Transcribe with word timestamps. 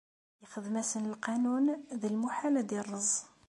Ixdem-asen 0.43 1.09
lqanun, 1.13 1.65
d 2.01 2.01
lmuḥal 2.13 2.55
ad 2.61 2.69
irreẓ. 2.77 3.11